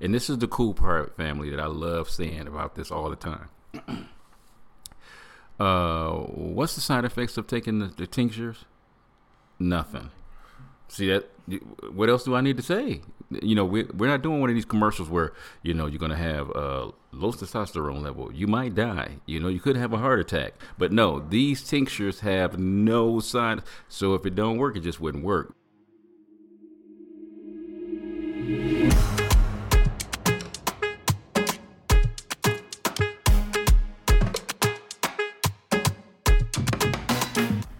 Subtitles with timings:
[0.00, 3.16] and this is the cool part, family, that I love saying about this all the
[3.16, 3.48] time.
[5.60, 8.64] uh, what's the side effects of taking the, the tinctures?
[9.58, 10.10] Nothing.
[10.88, 11.28] See that?
[11.92, 13.00] What else do I need to say?
[13.30, 15.32] You know, we, we're not doing one of these commercials where
[15.62, 18.32] you know you're gonna have a low testosterone level.
[18.32, 19.16] You might die.
[19.26, 20.54] You know, you could have a heart attack.
[20.78, 23.62] But no, these tinctures have no side.
[23.88, 25.54] So if it don't work, it just wouldn't work.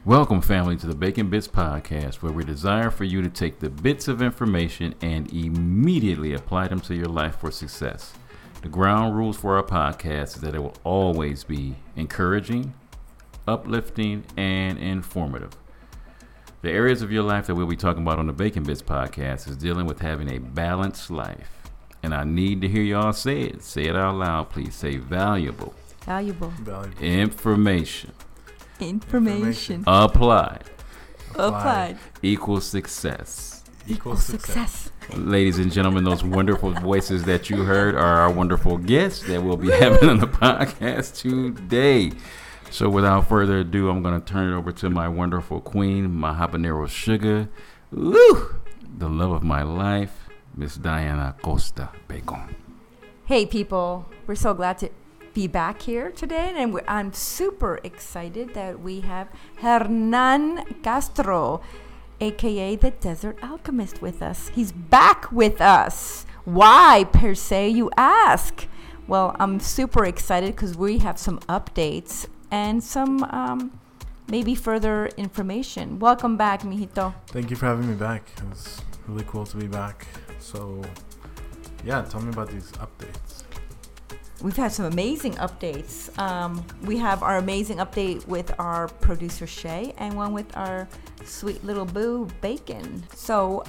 [0.06, 3.68] Welcome, family, to the Bacon Bitz Podcast, where we desire for you to take the
[3.68, 8.12] bits of information and immediately apply them to your life for success.
[8.62, 12.72] The ground rules for our podcast is that it will always be encouraging,
[13.48, 15.50] uplifting, and informative.
[16.62, 19.50] The areas of your life that we'll be talking about on the Bacon Bitz Podcast
[19.50, 21.50] is dealing with having a balanced life.
[22.04, 23.64] And I need to hear y'all say it.
[23.64, 24.76] Say it out loud, please.
[24.76, 25.74] Say valuable.
[26.02, 26.50] Valuable.
[26.50, 27.02] Valuable.
[27.02, 28.12] Information
[28.80, 29.84] Information.
[29.86, 30.64] applied
[31.34, 31.98] Applied.
[32.22, 33.62] equals success.
[33.88, 34.90] Equal success.
[35.14, 39.56] Ladies and gentlemen, those wonderful voices that you heard are our wonderful guests that we'll
[39.56, 42.10] be having on the podcast today.
[42.70, 46.34] So, without further ado, I'm going to turn it over to my wonderful queen, my
[46.34, 47.48] habanero sugar,
[47.92, 48.56] woo,
[48.98, 52.56] the love of my life, Miss Diana Costa Bacon.
[53.26, 54.06] Hey, people.
[54.26, 54.90] We're so glad to
[55.36, 56.54] be back here today.
[56.56, 61.60] And I'm super excited that we have Hernan Castro,
[62.22, 64.48] aka the Desert Alchemist, with us.
[64.54, 66.24] He's back with us.
[66.46, 68.66] Why, per se, you ask?
[69.06, 73.78] Well, I'm super excited because we have some updates and some um,
[74.28, 75.98] maybe further information.
[75.98, 77.12] Welcome back, mijito.
[77.26, 78.22] Thank you for having me back.
[78.38, 80.06] It was really cool to be back.
[80.38, 80.80] So,
[81.84, 83.35] yeah, tell me about these updates.
[84.42, 86.16] We've had some amazing updates.
[86.18, 90.88] Um, we have our amazing update with our producer Shay and one with our
[91.24, 93.04] sweet little boo Bacon.
[93.14, 93.64] So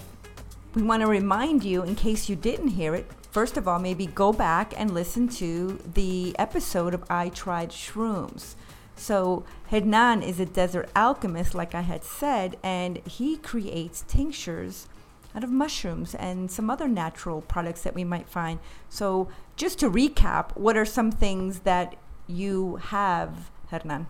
[0.75, 4.07] we want to remind you, in case you didn't hear it, first of all, maybe
[4.07, 8.55] go back and listen to the episode of I Tried Shrooms.
[8.97, 14.87] So Hernan is a desert alchemist, like I had said, and he creates tinctures
[15.35, 18.59] out of mushrooms and some other natural products that we might find.
[18.89, 21.95] So, just to recap, what are some things that
[22.27, 24.07] you have, Hernan?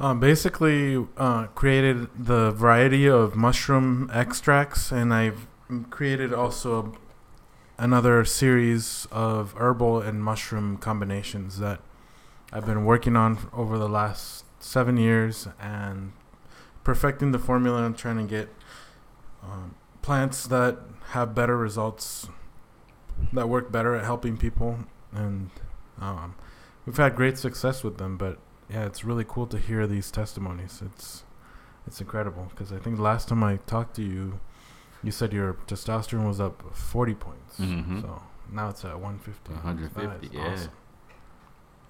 [0.00, 5.46] Um, basically, uh, created the variety of mushroom extracts, and I've
[5.90, 6.96] created also
[7.78, 11.80] another series of herbal and mushroom combinations that
[12.52, 16.12] I've been working on over the last seven years and
[16.84, 18.48] perfecting the formula and trying to get
[19.44, 20.78] um, plants that
[21.10, 22.28] have better results,
[23.32, 24.78] that work better at helping people,
[25.12, 25.50] and
[26.00, 26.34] um,
[26.86, 28.16] we've had great success with them.
[28.16, 28.38] But
[28.70, 30.82] yeah, it's really cool to hear these testimonies.
[30.84, 31.24] It's
[31.86, 34.40] it's incredible because I think last time I talked to you,
[35.02, 37.58] you said your testosterone was up 40 points.
[37.60, 38.00] Mhm.
[38.00, 39.52] So now it's at 150.
[39.52, 40.52] 150, That is yeah.
[40.52, 40.70] awesome.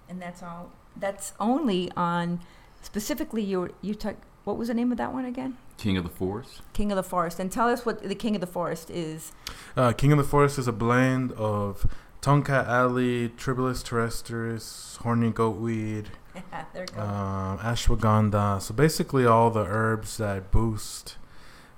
[0.08, 0.70] And that's all.
[0.96, 2.40] That's only on
[2.82, 4.16] specifically your you took.
[4.44, 5.56] What was the name of that one again?
[5.76, 6.62] King of the Forest.
[6.72, 7.38] King of the Forest.
[7.40, 9.32] And tell us what the King of the Forest is.
[9.76, 11.86] Uh, King of the Forest is a blend of
[12.20, 16.06] Tongkat Ali, Tribulus terrestris, horny goatweed,
[16.72, 18.62] there you um, ashwagandha.
[18.62, 21.16] So basically, all the herbs that boost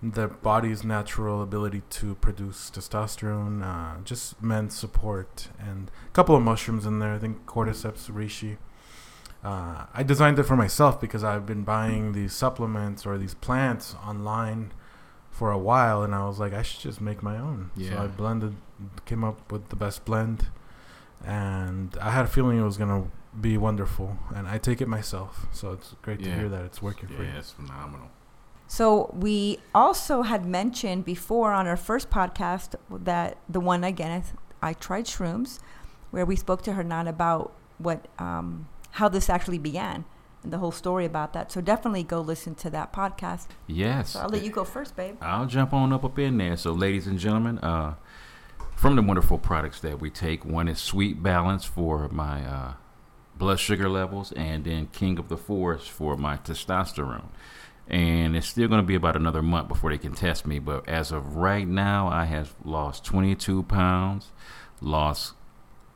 [0.02, 6.42] the body's natural ability to produce testosterone, uh, just men's support, and a couple of
[6.42, 7.14] mushrooms in there.
[7.14, 8.58] I think cordyceps reishi.
[9.44, 13.94] Uh, I designed it for myself because I've been buying these supplements or these plants
[14.04, 14.72] online
[15.30, 17.70] for a while, and I was like, I should just make my own.
[17.78, 18.56] So I blended,
[19.04, 20.46] came up with the best blend,
[21.24, 23.04] and I had a feeling it was gonna
[23.40, 25.46] be wonderful, and I take it myself.
[25.52, 27.28] So it's great to hear that it's working for you.
[27.28, 28.08] Yeah, it's phenomenal.
[28.68, 34.20] So we also had mentioned before on our first podcast that the one again I,
[34.20, 35.60] th- I tried shrooms,
[36.10, 40.04] where we spoke to Hernan about what um, how this actually began
[40.42, 41.52] and the whole story about that.
[41.52, 43.48] So definitely go listen to that podcast.
[43.66, 44.10] Yes.
[44.10, 45.16] So I'll let you go first, babe.
[45.20, 46.56] I'll jump on up up in there.
[46.56, 47.94] So, ladies and gentlemen, uh,
[48.74, 52.72] from the wonderful products that we take, one is Sweet Balance for my uh,
[53.36, 57.28] blood sugar levels, and then King of the Forest for my testosterone.
[57.88, 60.58] And it's still going to be about another month before they can test me.
[60.58, 64.32] But as of right now, I have lost 22 pounds,
[64.80, 65.34] lost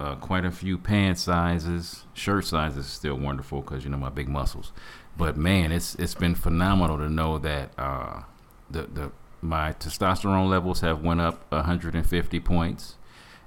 [0.01, 2.05] uh, quite a few pant sizes.
[2.15, 4.73] Shirt sizes still wonderful because you know my big muscles.
[5.17, 8.23] But man, it's it's been phenomenal to know that uh,
[8.71, 9.13] the the
[9.43, 12.97] my testosterone levels have went up 150 points,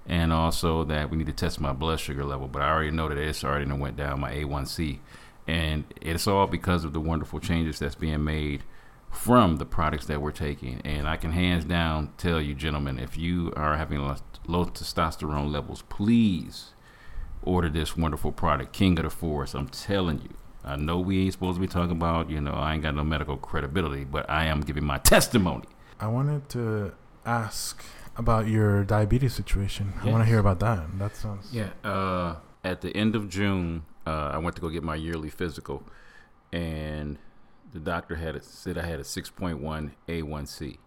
[0.05, 2.47] and also that we need to test my blood sugar level.
[2.47, 4.99] But I already know that it's already went down my A1C,
[5.47, 8.63] and it's all because of the wonderful changes that's being made
[9.13, 10.81] from the products that we're taking.
[10.83, 15.83] And I can hands down tell you, gentlemen, if you are having low, testosterone levels,
[15.83, 16.73] please
[17.41, 19.53] order this wonderful product, King of the Forest.
[19.53, 20.35] I'm telling you.
[20.65, 23.03] I know we ain't supposed to be talking about, you know, I ain't got no
[23.03, 25.65] medical credibility, but I am giving my testimony.
[25.99, 26.93] I wanted to
[27.25, 27.83] ask
[28.15, 29.93] about your diabetes situation.
[30.01, 30.97] I want to hear about that.
[30.97, 31.69] That sounds Yeah.
[31.83, 35.83] Uh, at the end of June, uh, I went to go get my yearly physical,
[36.53, 37.17] and
[37.73, 40.77] the doctor had it, said I had a 6.1 A1C,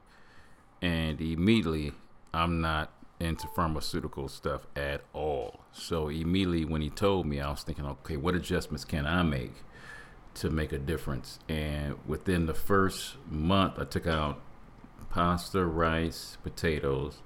[0.81, 1.93] and immediately
[2.33, 5.61] I'm not into pharmaceutical stuff at all.
[5.73, 9.55] So immediately when he told me, I was thinking, okay, what adjustments can I make
[10.35, 11.39] to make a difference?
[11.49, 14.41] And within the first month, I took out
[15.11, 17.23] pasta, rice, potatoes,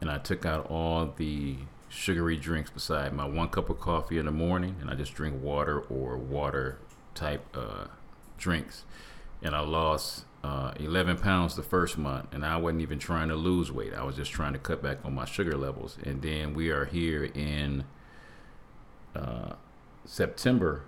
[0.00, 1.56] and I took out all the
[1.88, 5.40] sugary drinks beside my one cup of coffee in the morning, and I just drink
[5.40, 6.78] water or water
[7.14, 7.86] type uh,
[8.42, 8.84] drinks.
[9.42, 13.36] And I lost uh, 11 pounds the first month, and I wasn't even trying to
[13.36, 13.94] lose weight.
[13.94, 15.96] I was just trying to cut back on my sugar levels.
[16.02, 17.84] And then we are here in
[19.14, 19.54] uh,
[20.04, 20.82] September,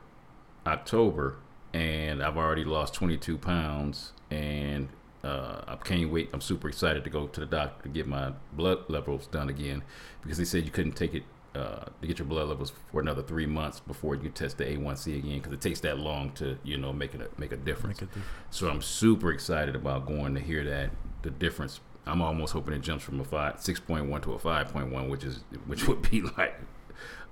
[0.67, 1.37] October,
[1.73, 4.13] and I've already lost 22 pounds.
[4.31, 4.89] And
[5.23, 6.31] uh, I can't wait.
[6.33, 9.83] I'm super excited to go to the doctor to get my blood levels done again
[10.23, 11.23] because they said you couldn't take it
[11.55, 15.19] uh, to get your blood levels for another three months before you test the A1C
[15.19, 18.01] again because it takes that long to you know make it a, make a difference.
[18.01, 18.29] make a difference.
[18.51, 20.91] So I'm super excited about going to hear that
[21.23, 21.81] the difference.
[22.07, 24.91] I'm almost hoping it jumps from a five six point one to a five point
[24.93, 26.55] one, which is which would be like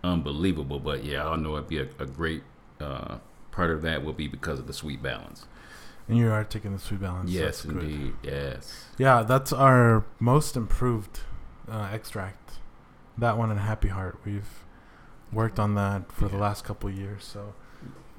[0.05, 0.79] unbelievable.
[0.79, 2.43] But yeah, I know it'd be a, a great
[2.81, 3.19] uh,
[3.51, 5.47] part of that will be because of the sweet balance.
[6.09, 7.31] And you are taking the sweet balance.
[7.31, 7.83] yes, That's good.
[7.85, 8.15] indeed.
[8.23, 8.87] Yes.
[8.99, 11.21] Yeah, that's our most improved
[11.71, 12.55] uh, extract.
[13.19, 14.19] That one and Happy Heart.
[14.25, 14.49] We've
[15.33, 17.55] worked on that for the last couple of years, so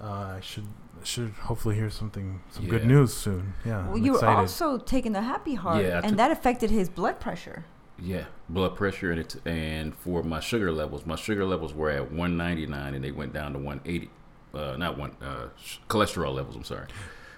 [0.02, 0.68] uh, I should
[1.04, 3.54] should hopefully hear something some good news soon.
[3.66, 6.70] Yeah, Well, I'm you were also taking the happy heart, Yeah, and took- that affected
[6.72, 7.66] his blood pressure.
[8.00, 12.12] Yeah, blood pressure and it, and for my sugar levels, my sugar levels were at
[12.12, 14.10] 199 and they went down to 180.
[14.54, 16.56] Uh, not one uh, sh- cholesterol levels.
[16.56, 16.88] I'm sorry,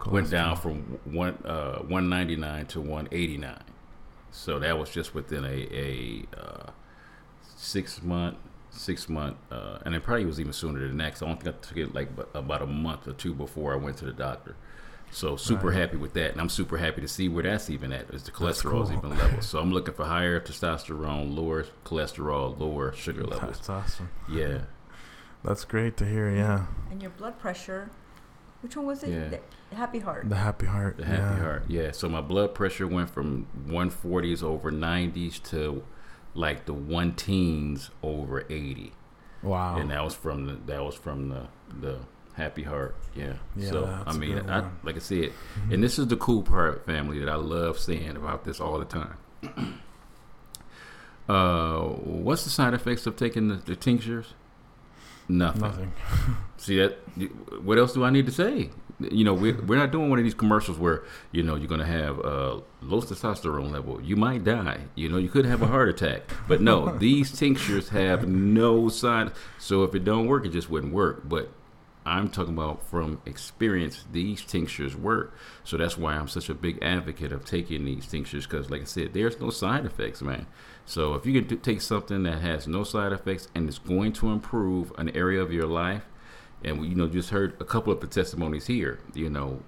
[0.05, 3.57] went down from one uh, 199 to 189.
[4.31, 6.71] So that was just within a a uh,
[7.65, 8.38] six month
[8.71, 11.13] six month, uh, and it probably was even sooner than that.
[11.13, 13.77] 'cause I don't think I took it like about a month or two before I
[13.77, 14.56] went to the doctor.
[15.12, 15.77] So super Right.
[15.77, 18.09] happy with that, and I'm super happy to see where that's even at.
[18.13, 18.97] Is the That's cholesterol's cool.
[18.97, 19.41] even level?
[19.41, 23.56] So I'm looking for higher testosterone, lower cholesterol, lower sugar levels.
[23.59, 24.09] That's awesome.
[24.29, 24.63] Yeah,
[25.41, 26.29] That's great to hear.
[26.29, 27.91] Yeah, And your blood pressure,
[28.62, 29.12] which one was it?
[29.12, 29.38] Yeah.
[29.69, 30.27] The happy heart.
[30.27, 30.97] the Happy Heart.
[30.97, 31.39] the happy yeah.
[31.39, 31.63] heart.
[31.69, 31.91] Yeah.
[31.91, 35.83] So my blood pressure went from 140s over 90s to
[36.35, 38.91] like the one teens over 80.
[39.41, 39.77] Wow.
[39.77, 41.47] and that was from the that was from the
[41.81, 41.97] the
[42.33, 45.73] happy heart yeah, Yeah, so i mean I, like i said Mhm.
[45.75, 48.85] and this is the cool part family that i love saying about this all the
[48.85, 49.17] time
[51.29, 54.33] uh what's the side effects of taking the, the tinctures
[55.27, 55.62] nothing.
[55.62, 55.94] Nothing.
[56.57, 56.98] see that
[57.63, 58.69] what else do i need to say?
[59.00, 61.81] You know we're, we're not doing one of these commercials where you know you're going
[61.81, 64.01] to have uh, low testosterone level.
[64.01, 64.81] You might die.
[64.95, 66.22] You know you could have a heart attack.
[66.48, 70.94] But no these tinctures have no side so if it don't work it just wouldn't
[70.94, 71.27] work.
[71.27, 71.50] But
[72.05, 75.36] i'm talking about from experience these tinctures work.
[75.65, 78.86] So that's why i'm such a big advocate of taking these tinctures because like i
[78.86, 80.46] said there's no side effects man
[80.86, 84.30] so if you can take something that has no side effects and it's going to
[84.30, 86.06] improve an area of your life
[86.63, 89.62] and we, you know just heard a couple of the testimonies here you know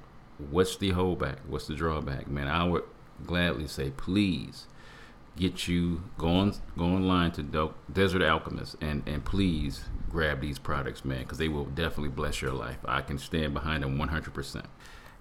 [0.52, 1.38] what's the holdback?
[1.48, 2.28] What's the drawback?
[2.28, 2.84] Man i would
[3.26, 4.68] gladly say please
[5.36, 11.06] get you go on go online to desert alchemist and and please grab these products
[11.06, 12.78] man because they will definitely bless your life.
[12.86, 14.66] I can stand behind them 100%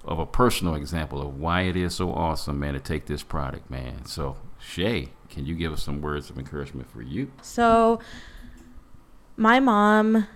[0.06, 3.70] of a personal example of why it is so awesome man to take this product
[3.70, 8.00] man so shay can you give us some words of encouragement for you So,
[9.36, 10.26] my mom,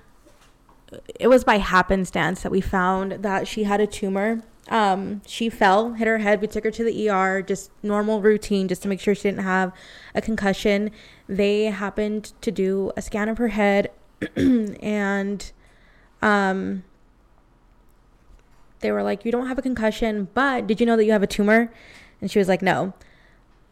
[1.18, 4.42] it was by happenstance that we found that she had a tumor.
[4.68, 6.40] Um, she fell, hit her head.
[6.40, 9.44] We took her to the ER, just normal routine, just to make sure she didn't
[9.44, 9.72] have
[10.14, 10.90] a concussion.
[11.28, 13.90] They happened to do a scan of her head,
[14.36, 15.50] and
[16.20, 16.84] um,
[18.80, 21.22] they were like, "You don't have a concussion, but did you know that you have
[21.22, 21.72] a tumor?"
[22.20, 22.92] And she was like, "No."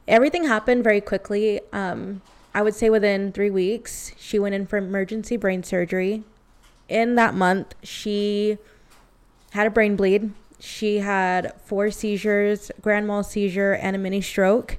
[0.06, 1.60] Everything happened very quickly.
[1.72, 2.22] Um,
[2.54, 6.24] I would say within three weeks, she went in for emergency brain surgery.
[6.88, 8.56] In that month, she
[9.50, 10.32] had a brain bleed.
[10.58, 14.78] She had four seizures, grand mal seizure, and a mini stroke.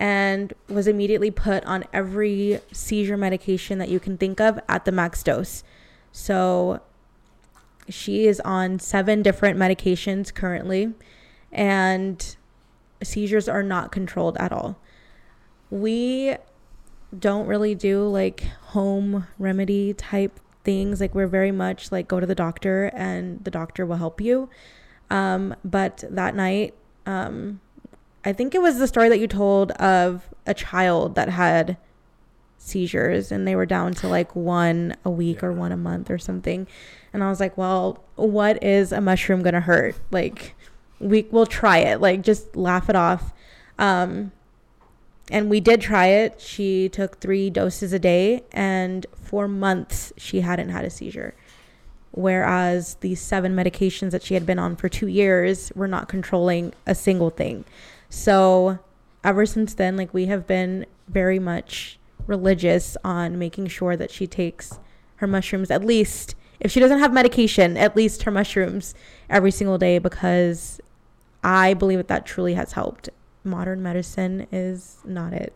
[0.00, 4.92] and was immediately put on every seizure medication that you can think of at the
[4.92, 5.62] max dose.
[6.10, 6.80] So
[7.88, 10.94] she is on seven different medications currently,
[11.52, 12.36] and
[13.02, 14.78] seizures are not controlled at all.
[15.70, 16.36] We
[17.16, 21.00] don't really do like home remedy type things.
[21.00, 24.48] Like we're very much like go to the doctor and the doctor will help you.
[25.10, 26.74] Um, but that night,
[27.06, 27.60] um,
[28.24, 31.76] I think it was the story that you told of a child that had
[32.64, 35.48] seizures and they were down to like one a week yeah.
[35.48, 36.66] or one a month or something.
[37.12, 39.94] And I was like, well, what is a mushroom going to hurt?
[40.10, 40.54] Like,
[40.98, 42.00] we will try it.
[42.00, 43.32] Like, just laugh it off.
[43.78, 44.32] Um,
[45.30, 46.40] and we did try it.
[46.40, 51.34] She took three doses a day, and for months she hadn't had a seizure.
[52.10, 56.72] Whereas the seven medications that she had been on for two years were not controlling
[56.86, 57.64] a single thing.
[58.08, 58.78] So,
[59.24, 64.26] ever since then, like we have been very much religious on making sure that she
[64.26, 64.78] takes
[65.16, 68.94] her mushrooms at least if she doesn't have medication, at least her mushrooms
[69.28, 70.80] every single day because
[71.42, 73.10] I believe that that truly has helped
[73.44, 75.52] modern medicine is not it.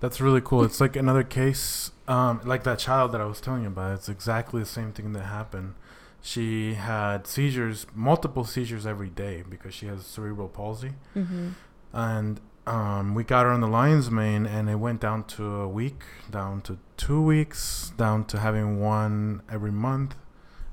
[0.00, 0.64] That's really cool.
[0.64, 3.94] It's like another case, um, like that child that I was telling you about.
[3.94, 5.74] It's exactly the same thing that happened.
[6.22, 11.50] She had seizures, multiple seizures every day because she has cerebral palsy, mm-hmm.
[11.92, 15.68] and um, we got her on the lion's mane, and it went down to a
[15.68, 20.16] week, down to two weeks, down to having one every month,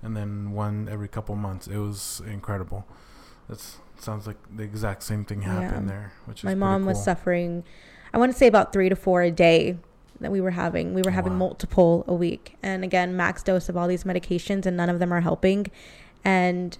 [0.04, 1.68] and then one every couple months.
[1.68, 2.86] It was incredible.
[3.48, 5.94] That's sounds like the exact same thing happened yeah.
[5.94, 6.14] there.
[6.25, 6.90] Which my mom cool.
[6.90, 7.64] was suffering.
[8.14, 9.78] I want to say about three to four a day
[10.20, 10.94] that we were having.
[10.94, 11.40] We were having wow.
[11.40, 15.14] multiple a week, and again, max dose of all these medications, and none of them
[15.14, 15.68] are helping.
[16.24, 16.78] And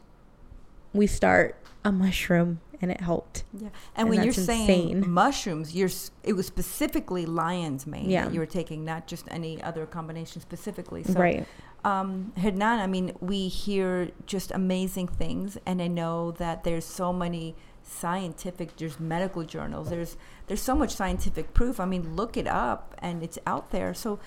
[0.94, 3.44] we start a mushroom, and it helped.
[3.54, 4.68] Yeah, and, and when you're insane.
[4.68, 5.90] saying mushrooms, you're
[6.24, 8.26] it was specifically lion's mane yeah.
[8.26, 11.04] that you were taking, not just any other combination specifically.
[11.04, 11.48] So, right
[11.86, 17.14] um, Hernan, I mean, we hear just amazing things, and I know that there's so
[17.14, 20.18] many scientific, there's medical journals, there's
[20.48, 21.80] there's so much scientific proof.
[21.80, 23.94] I mean, look it up, and it's out there.
[23.94, 24.20] So,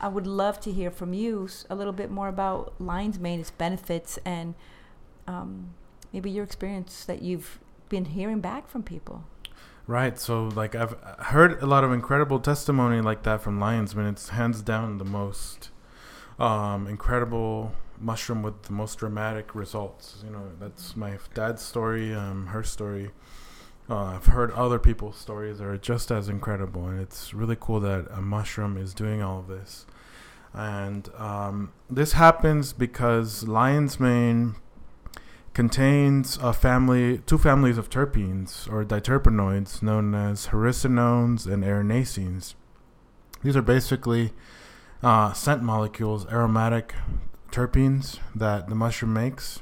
[0.00, 3.50] I would love to hear from you a little bit more about lion's mane, its
[3.50, 4.54] benefits, and
[5.28, 5.74] um,
[6.14, 7.60] maybe your experience that you've
[7.92, 9.22] been hearing back from people.
[9.86, 10.18] Right.
[10.18, 14.06] So, like, I've heard a lot of incredible testimony like that from lion's mane.
[14.06, 15.70] It's hands down the most
[16.38, 20.22] um, incredible mushroom with the most dramatic results.
[20.24, 23.10] You know, that's my dad's story, um, her story.
[23.90, 27.80] Uh, I've heard other people's stories that are just as incredible, and it's really cool
[27.80, 29.84] that a mushroom is doing all of this.
[30.54, 34.54] And um, this happens because lion's mane
[35.54, 42.54] contains a family, two families of terpenes or diterpenoids known as hericenones and erinacines.
[43.42, 44.32] These are basically
[45.02, 46.94] uh, scent molecules, aromatic
[47.50, 49.60] terpenes that the mushroom makes,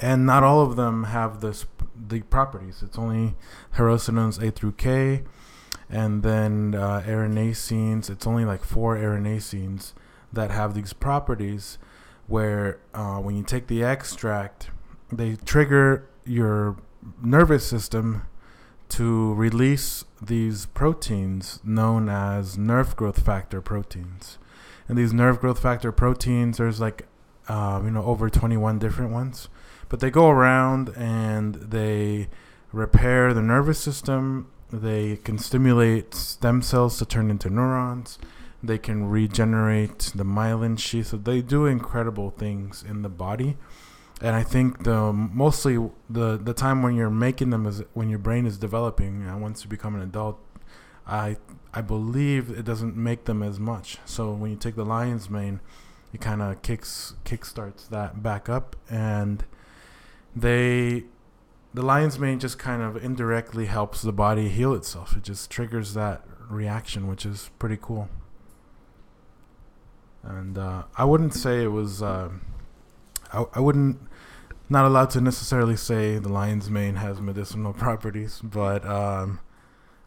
[0.00, 1.66] and not all of them have this
[2.08, 2.82] the properties.
[2.82, 3.34] It's only
[3.76, 5.22] hericenones A through K,
[5.88, 8.10] and then uh, erinacines.
[8.10, 9.92] It's only like four erinacines
[10.32, 11.78] that have these properties,
[12.32, 14.70] where uh, when you take the extract,
[15.12, 16.78] they trigger your
[17.22, 18.22] nervous system
[18.88, 24.38] to release these proteins known as nerve growth factor proteins.
[24.88, 27.06] And these nerve growth factor proteins, there's like,
[27.48, 29.50] uh, you know, over 21 different ones.
[29.90, 32.28] But they go around and they
[32.72, 34.50] repair the nervous system.
[34.72, 38.18] They can stimulate stem cells to turn into neurons.
[38.62, 41.08] They can regenerate the myelin sheath.
[41.08, 43.56] So they do incredible things in the body
[44.22, 45.76] and I think the mostly
[46.08, 49.26] the the time when you're making them is when your brain is developing.
[49.26, 50.38] And once you become an adult,
[51.06, 51.36] I
[51.74, 53.98] I believe it doesn't make them as much.
[54.04, 55.60] So when you take the lion's mane,
[56.12, 59.44] it kind of kicks kick starts that back up, and
[60.36, 61.04] they
[61.74, 65.16] the lion's mane just kind of indirectly helps the body heal itself.
[65.16, 68.08] It just triggers that reaction, which is pretty cool.
[70.22, 72.02] And uh, I wouldn't say it was.
[72.02, 72.30] Uh,
[73.32, 73.98] I, I wouldn't
[74.68, 79.40] not allowed to necessarily say the lion's mane has medicinal properties, but um,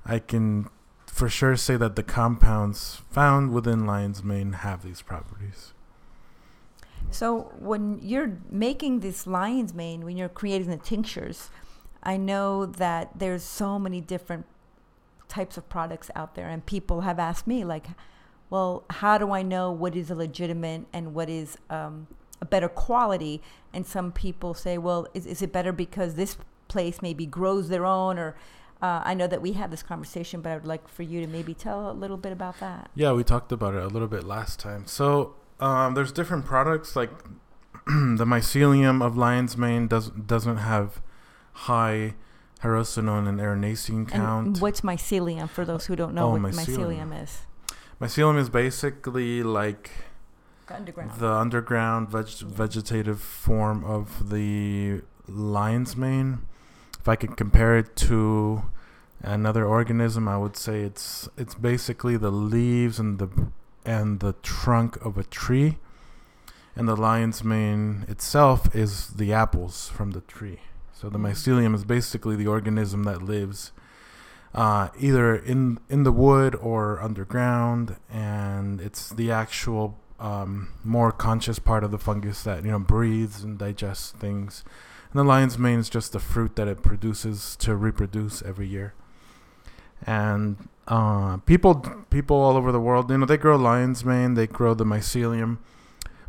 [0.06, 0.70] I can
[1.06, 5.74] for sure say that the compounds found within lion's mane have these properties.
[7.12, 11.50] So when you're making this lion's mane, when you're creating the tinctures,
[12.04, 14.46] I know that there's so many different
[15.28, 17.88] types of products out there, and people have asked me like,
[18.50, 22.08] well, how do I know what is a legitimate and what is um,
[22.42, 23.42] a better quality.
[23.74, 26.38] And some people say, well, is, is it better because this
[26.68, 28.36] place maybe grows their own or
[28.82, 31.28] Uh, I know that we had this conversation, but I would like for you to
[31.28, 32.92] maybe tell a little bit about that.
[32.94, 34.86] Yeah, we talked about it a little bit last time.
[34.86, 37.10] So um, there's different products like
[37.88, 41.02] the mycelium of lion's mane does doesn't have
[41.54, 42.16] high
[42.62, 44.48] hericenone and erinacine count.
[44.48, 46.78] And what's mycelium for those who don't know Oh, what mycelium.
[47.12, 47.42] mycelium is?
[48.02, 49.92] Mycelium is basically like
[50.68, 51.12] The underground.
[51.20, 56.40] the underground veg- vegetative form of the lion's mane.
[57.00, 58.64] If I could compare it to
[59.22, 63.30] another organism, I would say it's it's basically the leaves and the
[63.86, 65.78] and the trunk of a tree,
[66.75, 70.60] and the lion's mane itself is the apples from the tree.
[70.92, 71.30] So the Mm.
[71.32, 73.72] mycelium is basically the organism that lives
[74.56, 81.60] uh, either in in the wood or underground, and it's the actual um, more conscious
[81.60, 84.64] part of the fungus that you know breathes and digests things.
[85.12, 88.94] And the lion's mane is just the fruit that it produces to reproduce every year.
[90.08, 91.76] And uh, people
[92.10, 95.58] people all over the world, you know, they grow lion's mane, they grow the mycelium,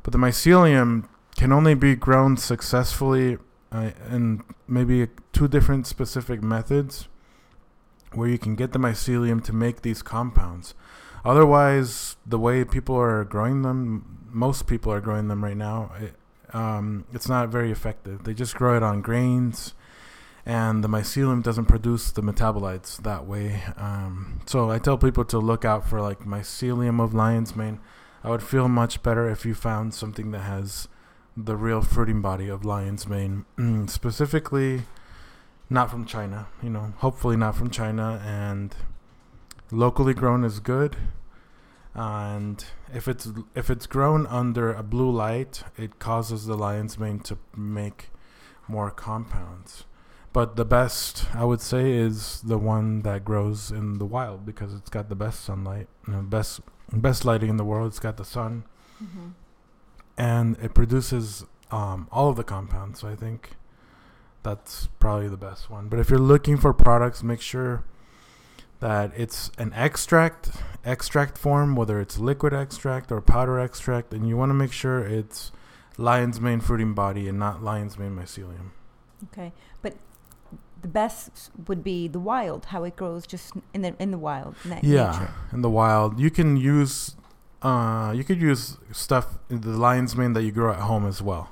[0.03, 3.39] but the mycelium can only be grown successfully
[3.71, 7.07] uh, in maybe two different specific methods
[8.13, 10.75] where you can get the mycelium to make these compounds.
[11.25, 16.15] Otherwise, the way people are growing them, most people are growing them right now, it,
[16.55, 18.25] um, it's not very effective.
[18.25, 19.75] They just grow it on grains,
[20.45, 23.63] and the mycelium doesn't produce the metabolites that way.
[23.77, 27.81] Um, so I tell people to look out for like mycelium of lion's mane.
[28.23, 30.89] I would feel much better if you found something that has
[31.37, 33.45] the real fruiting body of lion's mane,
[33.89, 34.83] specifically
[35.69, 36.47] not from China.
[36.63, 38.75] You know, hopefully not from China, and
[39.71, 40.97] locally grown is good.
[41.95, 47.21] And if it's if it's grown under a blue light, it causes the lion's mane
[47.21, 48.11] to make
[48.69, 49.85] more compounds.
[50.33, 54.75] But the best I would say is the one that grows in the wild because
[54.75, 56.61] it's got the best sunlight, you know, best
[56.93, 57.89] best lighting in the world.
[57.89, 58.65] It's got the sun,
[59.03, 59.33] Mhm.
[60.19, 63.01] and it produces um, all of the compounds.
[63.01, 63.57] So I think
[64.47, 65.89] that's probably the best one.
[65.89, 67.83] But if you're looking for products, make sure
[68.79, 70.51] that it's an extract
[70.85, 75.05] extract form, whether it's liquid extract or powder extract, and you want to make sure
[75.05, 75.51] it's
[75.99, 78.71] lion's mane fruiting body and not lion's mane mycelium.
[79.33, 79.95] Okay, but
[80.83, 84.55] the best would be the wild, how it grows just in the in the wild.
[84.65, 85.31] In Yeah, nature.
[85.53, 87.17] in the wild, you can use
[87.63, 91.51] uh, you could use stuff the lion's mane that you grow at home as well.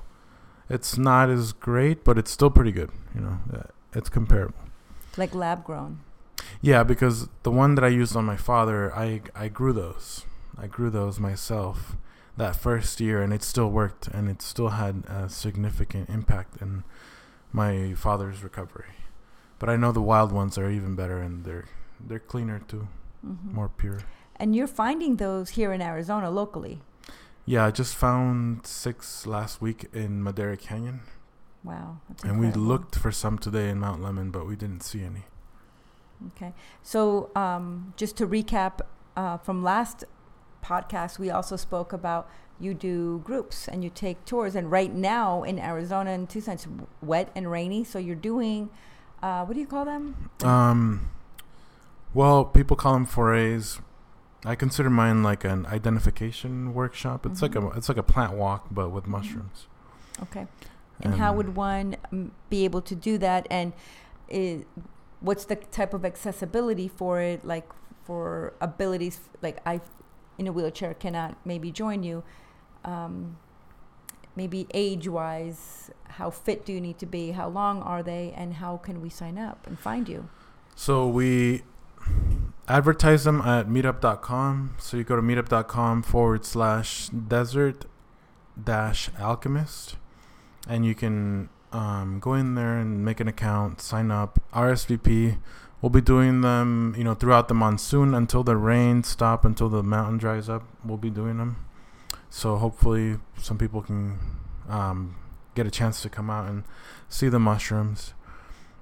[0.69, 2.89] It's not as great, but it's still pretty good.
[3.13, 4.55] You know, uh, it's comparable.
[5.17, 5.99] like lab grown.
[6.61, 10.25] Yeah, because the one that I used on my father, I I grew those.
[10.57, 11.95] I grew those myself
[12.37, 16.83] that first year, and it still worked, and it still had a significant impact in
[17.51, 18.91] my father's recovery.
[19.59, 21.65] But I know the wild ones are even better, and they're
[22.07, 22.87] they're cleaner too,
[23.25, 23.53] Mhm.
[23.53, 23.99] more pure.
[24.35, 26.81] And you're finding those here in Arizona locally.
[27.45, 31.01] Yeah, I just found six last week in Madera Canyon,
[31.63, 35.25] Wow, and we looked for some today in Mount Lemmon, but we didn't see any.
[36.27, 38.81] Okay, so um, just to recap
[39.15, 40.03] uh, from last
[40.63, 42.29] podcast, we also spoke about
[42.59, 44.55] you do groups and you take tours.
[44.55, 46.67] And right now in Arizona and Tucson, it's
[47.01, 48.69] wet and rainy, so you're doing
[49.21, 50.29] uh, what do you call them?
[50.43, 51.09] Um,
[52.13, 53.79] well, people call them forays.
[54.45, 57.25] I consider mine like an identification workshop.
[57.25, 59.67] It's like a it's like a plant walk, but with mushrooms.
[60.23, 60.47] Okay.
[61.01, 63.47] And how would one um, be able to do that?
[63.49, 63.73] And
[64.31, 64.63] i
[65.19, 67.43] what's the type of accessibility for it?
[67.43, 67.67] Like
[68.03, 69.81] for abilities, like I,
[70.37, 72.23] in a wheelchair, cannot maybe join you.
[72.83, 73.37] Um,
[74.35, 77.31] maybe age-wise, how fit do you need to be?
[77.31, 78.33] How long are they?
[78.37, 80.29] And how can we sign up and find you?
[80.75, 81.63] So we
[82.67, 84.75] advertise them at meetup.com.
[84.79, 87.85] So you go to meetup.com forward slash desert
[88.61, 89.97] dash alchemist,
[90.67, 95.37] and you can um, go in there and make an account, sign up, RSVP.
[95.81, 99.83] We'll be doing them, you know, throughout the monsoon until the rain stop, until the
[99.83, 100.63] mountain dries up.
[100.83, 101.65] We'll be doing them.
[102.29, 104.19] So hopefully, some people can
[104.67, 105.15] um,
[105.53, 106.63] get a chance to come out and
[107.09, 108.13] see the mushrooms.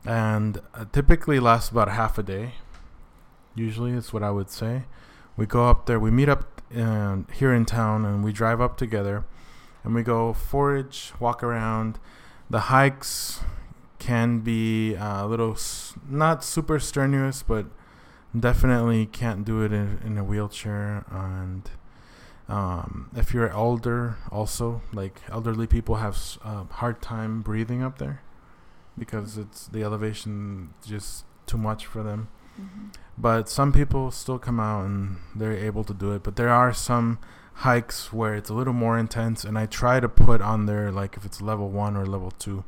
[0.05, 2.53] And uh, typically lasts about half a day.
[3.55, 4.83] Usually, is what I would say.
[5.37, 5.99] We go up there.
[5.99, 9.25] We meet up uh, here in town, and we drive up together,
[9.83, 11.99] and we go forage, walk around.
[12.49, 13.41] The hikes
[13.99, 15.57] can be uh, a little
[16.09, 17.67] not super strenuous, but
[18.37, 21.05] definitely can't do it in, in a wheelchair.
[21.09, 21.69] And
[22.49, 28.21] um, if you're older, also like elderly people have a hard time breathing up there
[28.97, 32.27] because it's the elevation just too much for them.
[33.17, 36.23] But some people still come out and they're able to do it.
[36.23, 37.19] But there are some
[37.55, 41.15] hikes where it's a little more intense, and I try to put on there like
[41.15, 42.63] if it's level one or level two,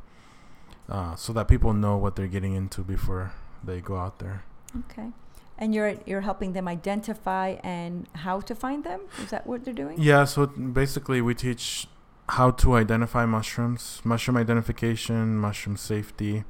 [0.88, 3.32] uh, so that people know what they're getting into before
[3.64, 4.44] they go out there.
[4.90, 5.10] Okay.
[5.58, 9.00] And you're you're helping them identify and how to find them.
[9.22, 9.96] Is that what they're doing?
[9.98, 11.88] Yeah, so basically we teach
[12.28, 16.44] how to identify mushrooms, mushroom identification, mushroom safety,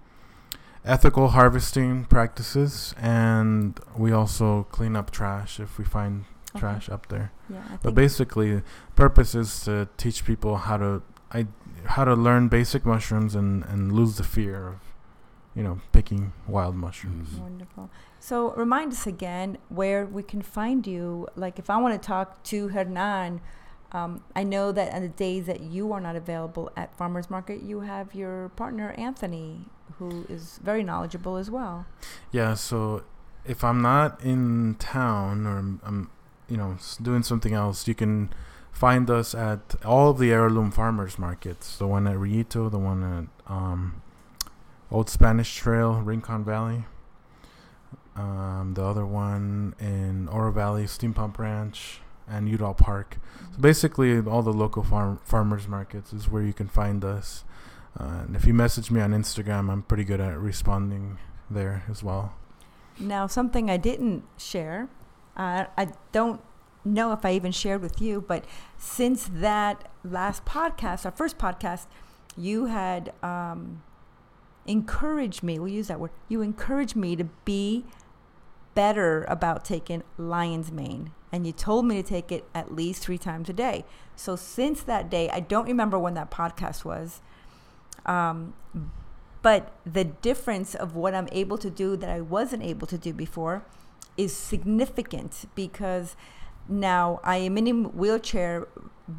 [0.87, 6.61] ethical harvesting practices, and we also clean up trash if we find Okay.
[6.61, 7.33] trash up there.
[7.51, 7.61] Yeah.
[7.71, 8.63] I But basically,
[8.95, 11.47] purpose is to teach people how to I
[11.87, 14.77] how to learn basic mushrooms and and lose the fear of
[15.55, 17.31] you know picking wild mushrooms.
[17.31, 17.41] Mhm.
[17.41, 17.91] Wonderful.
[18.21, 21.27] So remind us again where we can find you.
[21.37, 23.41] Like if I want to talk to Hernan,
[23.93, 27.61] um, I know that on the days that you are not available at farmers market,
[27.63, 29.69] you have your partner Anthony,
[29.99, 31.87] who is very knowledgeable as well.
[32.33, 33.05] Yeah, so
[33.45, 36.11] if I'm not in town or I'm, I'm
[36.49, 38.31] you know s- doing something else, you can
[38.73, 41.77] find us at all of the heirloom farmers markets.
[41.79, 44.03] The one at Rillito, the one at um,
[44.91, 46.85] Old Spanish Trail, Rincon Valley.
[48.15, 53.19] Um, the other one in Oro Valley, Steam Pump Ranch, and Udall Park.
[53.53, 57.45] So basically, all the local farm farmers markets is where you can find us.
[57.99, 61.19] And if you message me on Instagram, I'm pretty good at responding
[61.51, 62.35] there as well.
[62.99, 64.89] Now, something I didn't share,
[65.37, 66.41] uh, I don't
[66.85, 68.45] know if I even shared with you, but
[68.79, 71.87] since that last podcast, our first podcast,
[72.37, 73.83] you had um,
[74.67, 77.85] encouraged me, we'll use that word, you encouraged me to be
[78.75, 81.11] better about taking lion's mane.
[81.33, 83.85] And you told me to take it at least three times a day.
[84.15, 87.21] So since that day, I don't remember when that podcast was.
[88.07, 88.55] Um,
[89.43, 93.13] but the difference of what I'm able to do that I wasn't able to do
[93.13, 93.65] before
[94.17, 96.17] is significant because
[96.69, 98.67] now I am in a wheelchair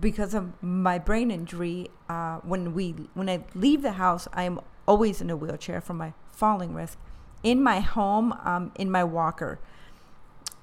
[0.01, 1.89] because of my brain injury.
[2.09, 5.93] Uh, when we when I leave the house, I am always in a wheelchair for
[5.93, 6.97] my falling risk.
[7.43, 9.59] In my home, um, in my walker,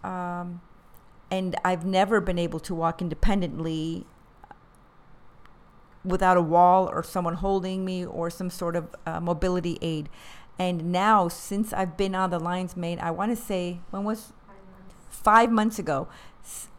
[0.03, 0.61] um,
[1.31, 4.07] and I've never been able to walk independently
[6.05, 10.09] without a wall or someone holding me or some sort of uh, mobility aid.
[10.59, 14.33] And now, since I've been on the Lion's Mane, I want to say, when was
[15.11, 16.07] five months ago,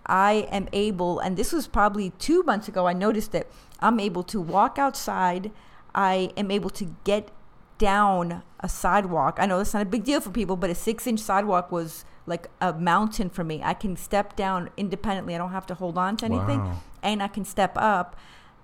[0.06, 3.48] I am able, and this was probably two months ago, I noticed that
[3.80, 5.52] I'm able to walk outside.
[5.94, 7.32] I am able to get
[7.78, 9.38] down a sidewalk.
[9.40, 12.06] I know that's not a big deal for people, but a six inch sidewalk was
[12.26, 13.62] like a mountain for me.
[13.64, 15.36] I can step down independently.
[15.36, 16.82] I don't have to hold on to anything Wow.
[17.04, 18.16] and I can step up.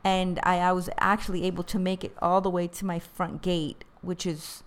[0.03, 3.41] And I, I was actually able to make it all the way to my front
[3.41, 4.63] gate, which is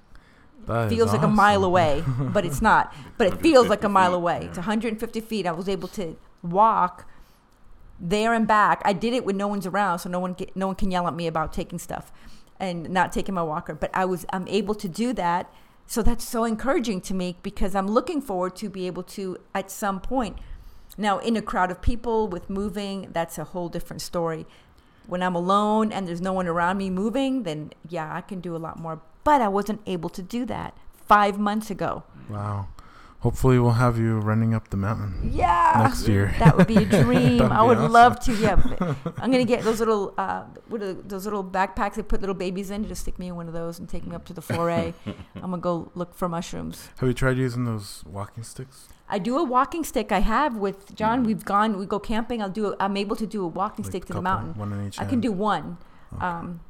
[0.67, 2.95] That is feels like a mile away, but it's not.
[3.19, 4.39] But it feels like a mile feet, away.
[4.43, 4.49] yeah.
[4.49, 5.47] It's 150 feet.
[5.47, 7.07] I was able to walk
[7.99, 8.81] there and back.
[8.85, 11.07] I did it when no one's around, so no one get, no one can yell
[11.09, 12.13] at me about taking stuff
[12.61, 13.75] and not taking my walker.
[13.75, 15.53] But I was I'm able to do that.
[15.87, 19.71] So that's so encouraging to me because I'm looking forward to be able to at
[19.71, 20.39] some point.
[20.97, 24.47] Now in a crowd of people with moving, that's a whole different story.
[25.07, 28.57] When I'm alone and there's no one around me moving, then yeah, I can do
[28.57, 29.01] a lot more.
[29.23, 32.05] But I wasn't able to do that five months ago.
[32.29, 32.69] Wow.
[33.25, 35.81] Hopefully, we'll have you running up the mountain Yeah.
[35.85, 36.35] next year.
[36.39, 37.41] That would be a dream.
[37.41, 37.93] I would awesome.
[37.93, 38.33] love to.
[38.35, 38.57] Yeah,
[39.19, 42.71] I'm gonna get those little, uh, what are those little backpacks they put little babies
[42.71, 42.87] in.
[42.87, 44.93] Just stick me in one of those and take me up to the foray.
[45.37, 46.91] I'm gonna go look for mushrooms.
[46.99, 48.89] Have you tried using those walking sticks?
[49.09, 50.13] I do a walking stick.
[50.13, 51.23] I have with John.
[51.23, 51.27] Mhm.
[51.27, 51.79] We've gone.
[51.79, 52.43] We go camping.
[52.43, 52.67] I'll do.
[52.73, 54.53] A, I'm able to do a walking Like stick to the mountain.
[54.55, 55.01] One in each.
[55.01, 55.79] I can do one,
[56.15, 56.27] Okay.
[56.27, 56.61] um,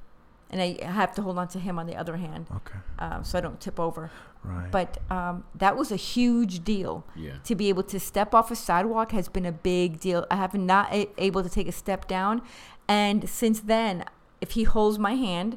[0.50, 2.78] and I have to hold on to him on the other hand, okay.
[3.00, 4.10] um, so I don't tip over.
[4.44, 4.70] Right.
[4.70, 7.04] But um, that was a huge deal.
[7.16, 7.32] Yeah.
[7.44, 10.26] to be able to step off a sidewalk has been a big deal.
[10.30, 12.42] I have not a- able to take a step down,
[12.88, 14.04] and since then,
[14.40, 15.56] if he holds my hand,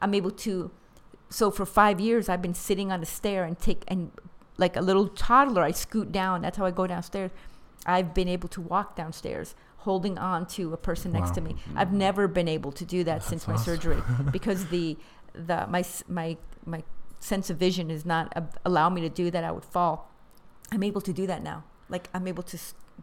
[0.00, 0.70] I'm able to.
[1.28, 4.10] So for five years, I've been sitting on a stair and take and
[4.58, 6.42] like a little toddler, I scoot down.
[6.42, 7.30] That's how I go downstairs.
[7.86, 11.34] I've been able to walk downstairs holding on to a person next Wow.
[11.36, 11.56] to me.
[11.74, 13.64] I've never been able to do that since my awesome.
[13.64, 14.96] surgery because the
[15.32, 16.82] the my my my
[17.20, 19.44] sense of vision is not uh, allow me to do that.
[19.44, 20.10] I would fall.
[20.72, 21.64] I'm able to do that now.
[21.88, 22.58] Like I'm able to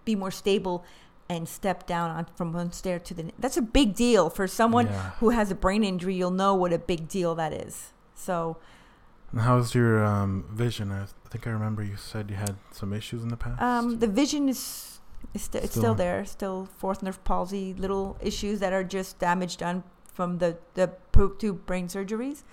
[0.06, 0.84] be more stable
[1.30, 3.24] and step down on, from one stair to the.
[3.24, 5.12] ne- That's a big deal for someone Yeah.
[5.20, 6.16] who has a brain injury.
[6.16, 7.92] You'll know what a big deal that is.
[8.16, 8.58] So
[9.32, 10.92] And how's your um, vision?
[10.92, 13.62] I think I remember you said you had some issues in the past.
[13.62, 15.00] um, the vision is.
[15.34, 16.24] is st- it's Still- there.
[16.26, 21.40] Still fourth nerve palsy, little issues that are just damage done from the the poop
[21.40, 22.44] tube brain surgeries,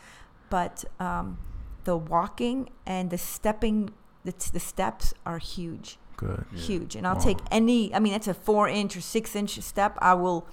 [0.51, 1.39] but um,
[1.85, 3.91] the walking and the stepping,
[4.25, 6.45] the, t- the steps are huge, Good.
[6.53, 6.61] Yeah.
[6.61, 6.97] huge.
[6.97, 7.21] And I'll Wow.
[7.21, 7.95] take any.
[7.95, 9.97] I mean, that's a four inch or six inch step.
[10.01, 10.47] I will.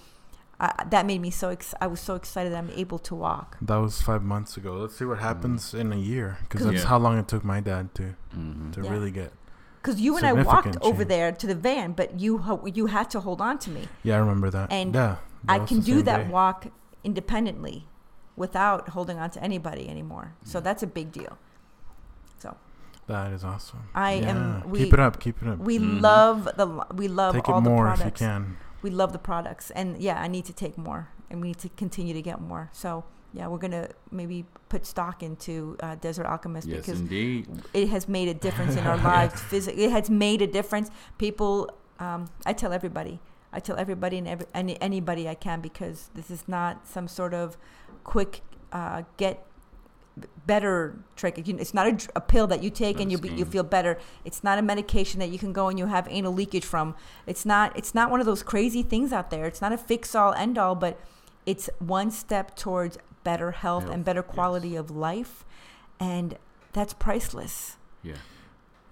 [0.59, 1.49] Uh, that made me so.
[1.49, 3.57] Ex- I was so excited that I'm able to walk.
[3.61, 4.73] That was five months ago.
[4.77, 6.87] Let's see what happens in a year, because that's Yeah.
[6.87, 8.91] how long it took my dad to hmm to Yeah.
[8.91, 9.33] really get.
[9.81, 12.85] Because you and I walked Significant over there to the van, but you ho- you
[12.85, 13.87] had to hold on to me.
[14.03, 14.71] Yeah, I remember that.
[14.71, 15.15] And yeah,
[15.47, 16.29] I that was can do that day.
[16.31, 16.67] walk
[17.03, 17.87] independently
[18.45, 20.27] without holding on to anybody anymore.
[20.51, 20.63] So Yeah.
[20.67, 21.33] that's a big deal.
[22.43, 22.49] So
[23.07, 23.83] that is awesome.
[23.95, 24.29] I yeah.
[24.31, 25.13] am- we- keep it up.
[25.25, 25.57] Keep it up.
[25.59, 26.01] We Mhm.
[26.09, 26.67] love the
[27.01, 28.01] we love Take all it the products.
[28.01, 28.57] if you can.
[28.85, 31.69] We love the products, and yeah, I need to take more, and we need to
[31.83, 32.63] continue to get more.
[32.83, 33.03] So
[33.37, 33.87] yeah, we're gonna
[34.19, 34.37] maybe
[34.73, 35.53] put stock into
[35.85, 37.47] uh, Desert Alchemist Yes, because indeed.
[37.81, 39.39] it has made a difference in our lives.
[39.53, 40.87] Physically, it has made a difference.
[41.17, 41.53] People,
[41.99, 43.19] um, I tell everybody,
[43.53, 47.33] I tell everybody and every, any, anybody I can because this is not some sort
[47.33, 47.57] of
[48.03, 49.45] quick uh, get
[50.45, 51.37] better trick.
[51.37, 53.97] It's not a, a pill that you take Not and you be, you feel better.
[54.25, 56.95] It's not a medication that you can go and you have anal leakage from.
[57.25, 59.45] It's not it's not one of those crazy things out there.
[59.45, 60.99] It's not a fix all end all, but
[61.45, 64.33] it's one step towards better health, and Health, better yes.
[64.33, 65.45] quality of life,
[65.99, 66.37] and
[66.73, 67.77] that's priceless.
[68.03, 68.15] Yeah.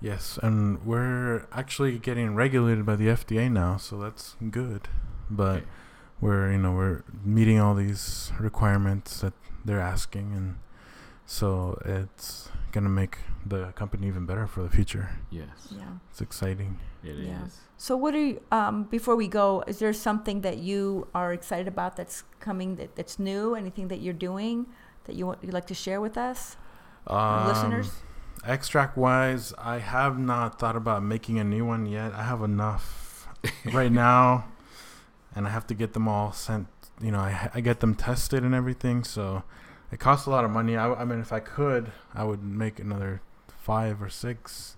[0.01, 4.87] Yes, and we're actually getting regulated by the FDA now, so that's good.
[5.29, 5.65] But Okay.
[6.21, 9.33] we're you know we're meeting all these requirements that
[9.65, 10.55] they're asking, and
[11.25, 15.09] so it's gonna make the company even better for the future.
[15.29, 15.49] Yes.
[15.71, 15.83] Yeah.
[16.09, 16.79] It's exciting.
[17.03, 17.27] It is.
[17.27, 17.47] Yeah.
[17.77, 21.67] So, what are you, um, before we go, is there something that you are excited
[21.67, 23.55] about that's coming that, that's new?
[23.55, 24.65] Anything that you're doing
[25.05, 26.57] that you want, you'd like to share with us,
[27.07, 28.01] Um, listeners?
[28.45, 32.13] Extract wise, I have not thought about making a new one yet.
[32.13, 33.27] I have enough
[33.73, 34.45] right now,
[35.35, 36.67] and I have to get them all sent.
[37.01, 39.43] You know, I, I get them tested and everything, so
[39.91, 40.77] it costs a lot of money.
[40.77, 44.75] I, I mean, if I could, I would make another five or six.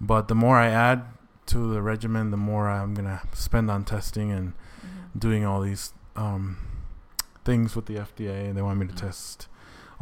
[0.00, 1.04] But the more I add
[1.46, 5.18] to the regimen, the more I'm gonna spend on testing and Mhm.
[5.20, 6.56] doing all these um,
[7.44, 8.48] things with the FDA.
[8.48, 8.96] and They want me to Mhm.
[8.96, 9.46] test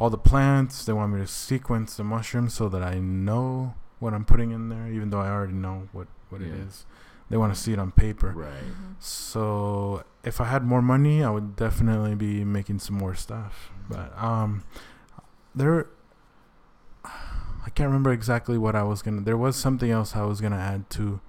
[0.00, 0.84] all the plants.
[0.86, 4.70] They want me to sequence the mushrooms so that I know what I'm putting in
[4.70, 6.64] there, even though I already know what, what it Yeah.
[6.66, 6.86] is.
[7.28, 8.32] They want to see it on paper.
[8.34, 8.64] Right.
[8.64, 8.94] Mhm.
[8.98, 13.70] So if I had more money, I would definitely be making some more stuff.
[13.88, 14.62] But um,
[15.54, 15.86] there,
[17.04, 19.20] I can't remember exactly what I was gonna.
[19.20, 21.20] There was something else I was gonna add to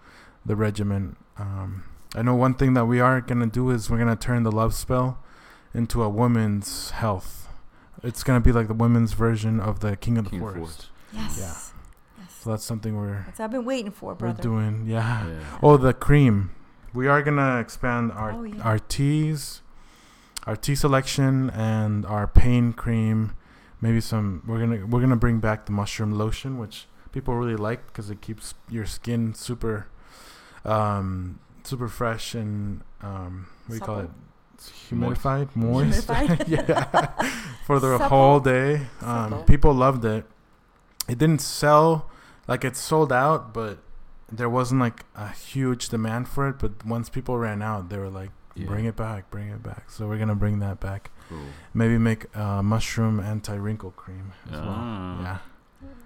[0.45, 1.17] the regimen.
[1.37, 1.83] Um,
[2.15, 4.73] I know one thing that we are gonna do is we're gonna turn the love
[4.73, 5.19] spell
[5.73, 7.40] into a woman's health.
[8.03, 10.87] It's gonna be like the women's version of the King of the King of Forest.
[11.13, 11.37] Yes.
[11.39, 12.23] Yeah.
[12.23, 12.39] Yes.
[12.41, 14.85] So that's something we're That's what I've been waiting for, we're doing.
[14.87, 15.27] Yeah.
[15.27, 15.39] Yeah.
[15.61, 16.51] Oh, the cream.
[16.93, 18.61] We are gonna expand our Oh, yeah.
[18.63, 19.61] our teas,
[20.45, 23.35] our tea selection, and our pain cream.
[23.79, 24.43] Maybe some.
[24.47, 28.21] We're gonna we're gonna bring back the mushroom lotion, which people really like because it
[28.21, 29.87] keeps your skin super,
[30.65, 34.09] um, super fresh and um, what do you call it?
[34.61, 35.11] Supple?
[35.11, 36.07] It's humidified, moist.
[36.07, 36.47] Humidified?
[36.47, 37.05] yeah,
[37.65, 38.09] for the Supple?
[38.09, 38.87] whole day.
[39.01, 40.25] Um, people loved it.
[41.07, 42.09] It didn't sell
[42.47, 43.79] like it sold out, but
[44.31, 46.59] there wasn't like a huge demand for it.
[46.59, 48.67] But once people ran out, they were like, Yeah.
[48.67, 51.11] "Bring it back, bring it back." So we're gonna bring that back.
[51.29, 51.39] Cool.
[51.73, 54.65] Maybe make uh, mushroom anti wrinkle cream as Ah.
[54.65, 55.23] well.
[55.23, 55.37] Yeah.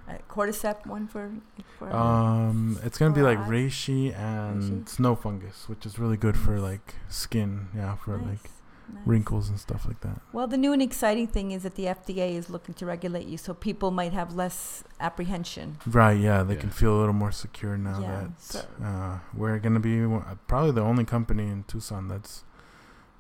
[0.08, 1.32] Uh, cordyceps one for.
[1.80, 3.50] for Um, it's gonna be like eyes?
[3.50, 4.90] reishi and Reishi?
[4.90, 7.70] snow fungus, which is really good for like skin.
[7.76, 8.50] Yeah, for Nice, like
[8.94, 9.08] nice.
[9.08, 10.22] wrinkles and stuff like that.
[10.32, 13.38] Well, the new and exciting thing is that the FDA is looking to regulate you,
[13.38, 15.78] so people might have less apprehension.
[15.88, 16.60] Right, yeah, they Yeah.
[16.62, 20.22] can feel a little more secure now Yeah, that so- uh, we're gonna be one-
[20.22, 22.44] uh, probably the only company in Tucson that's,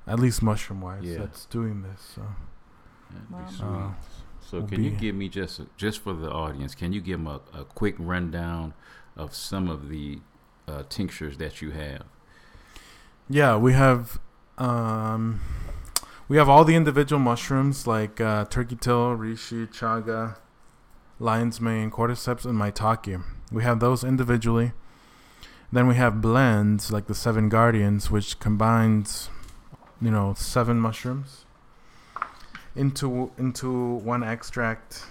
[0.05, 1.17] at least mushroom wise, Yeah.
[1.17, 1.99] that's doing this.
[2.13, 2.21] So
[3.09, 3.89] That'd Wow.
[3.89, 3.91] Uh,
[4.49, 6.75] so can you give me just just for the audience?
[6.75, 8.73] Can you give them a, a quick rundown
[9.15, 10.19] of some of the
[10.67, 12.03] uh, tinctures that you have?
[13.29, 14.19] yeah, we have,
[14.57, 15.41] um,
[16.27, 20.37] we have all the individual mushrooms like uh, turkey tail, reishi, chaga,
[21.19, 23.23] lion's mane, cordyceps, and maitake.
[23.51, 24.73] We have those individually.
[25.71, 29.29] Then we have blends like the Seven Guardians, which combines,
[29.99, 31.44] you know, seven mushrooms
[32.75, 35.05] into into one extract.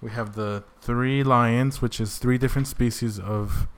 [0.00, 3.68] We have the three lions, which is three different species of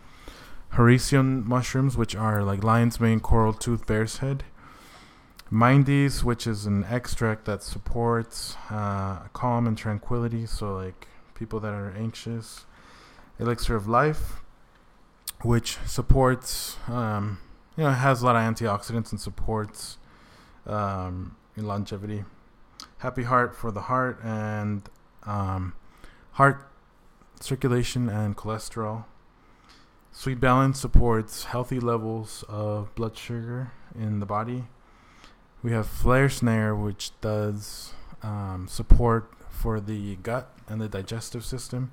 [0.73, 4.45] Hericium mushrooms, which are like lion's mane, coral tooth, bear's head.
[5.53, 11.73] Mindies, which is an extract that supports uh, calm and tranquility, so like people that
[11.73, 12.65] are anxious.
[13.39, 14.41] Elixir of life,
[15.43, 17.39] which supports, um,
[17.77, 19.99] you know, has a lot of antioxidants and supports
[20.67, 22.25] um, longevity.
[23.05, 24.89] Happy Heart for the heart and
[25.25, 25.75] um,
[26.33, 26.67] heart
[27.39, 29.05] circulation and cholesterol.
[30.11, 34.65] Sweet Balance supports healthy levels of blood sugar in the body.
[35.63, 41.93] We have Flare Snare, which does um, support for the gut and the digestive system,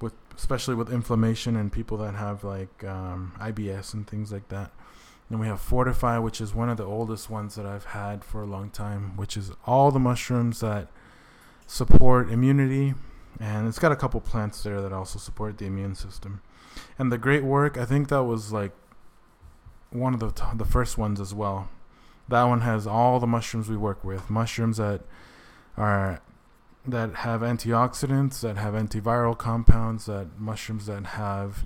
[0.00, 4.70] with especially with inflammation and people that have like um, IBS and things like that.
[5.32, 8.42] Then we have Fortify, which is one of the oldest ones that I've had for
[8.42, 10.88] a long time, which is all the mushrooms that
[11.66, 12.92] support immunity,
[13.40, 16.42] and it's got a couple plants there that also support the immune system.
[16.98, 18.72] And the great work, I think that was like
[19.88, 21.70] one of the t- the first ones as well.
[22.28, 25.00] That one has all the mushrooms we work with, mushrooms that
[25.78, 26.20] are
[26.86, 31.64] that have antioxidants, that have antiviral compounds, that mushrooms that have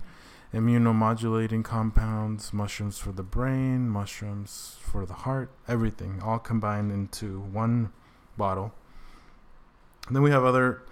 [0.56, 7.92] immunomodulating compounds, mushrooms for the brain, mushrooms for the heart, everything all combined into one
[8.38, 8.72] bottle.
[10.06, 10.82] And then we have other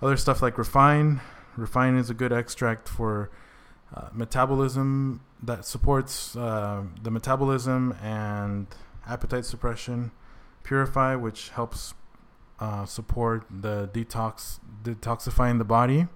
[0.00, 1.20] other stuff like refine.
[1.56, 3.30] Refine is a good extract for
[3.94, 8.66] uh, metabolism that supports uh, the metabolism and
[9.06, 10.10] appetite suppression.
[10.64, 11.94] Purify, which helps
[12.58, 16.06] uh, support the detox, detoxifying the body.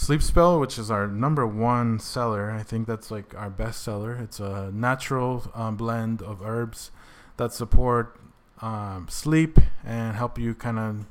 [0.00, 4.14] Sleep Spell, which is our number one seller, I think that's like our best seller.
[4.14, 6.92] It's a natural um, blend of herbs
[7.36, 8.18] that support
[8.62, 11.06] um, sleep and help you kind of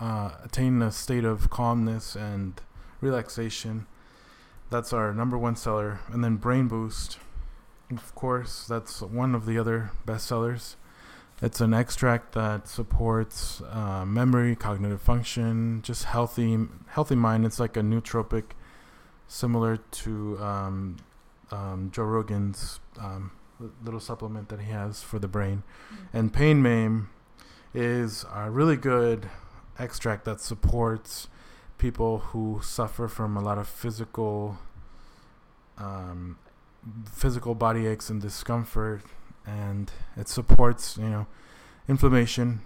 [0.00, 2.60] uh, attain a state of calmness and
[3.00, 3.86] relaxation.
[4.68, 6.00] That's our number one seller.
[6.08, 7.18] And then Brain Boost,
[7.88, 10.76] of course, that's one of the other best sellers.
[11.42, 17.46] It's an extract that supports uh, memory, cognitive function, just healthy, healthy mind.
[17.46, 18.44] It's like a nootropic,
[19.26, 20.96] similar to um,
[21.50, 23.32] um, Joe Rogan's um,
[23.82, 25.62] little supplement that he has for the brain.
[25.92, 26.16] Mm-hmm.
[26.16, 27.08] And Pain Mame
[27.72, 29.30] is a really good
[29.78, 31.28] extract that supports
[31.78, 34.58] people who suffer from a lot of physical,
[35.78, 36.36] um,
[37.10, 39.02] physical body aches and discomfort
[39.58, 41.26] and it supports you know
[41.88, 42.60] inflammation.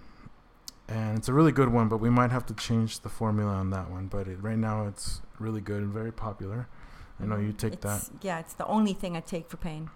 [0.87, 3.71] And it's a really good one but we might have to change the formula on
[3.71, 4.05] that one.
[4.15, 6.67] But it, right now it's really good and very popular.
[7.19, 8.01] I know you take that.
[8.21, 9.89] Yeah, it's the only thing I take for pain.